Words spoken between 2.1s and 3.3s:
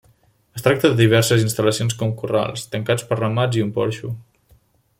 corrals, tancat per